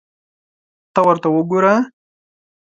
ته 0.93 0.99
ورته 1.05 1.27
وګوره! 1.35 1.75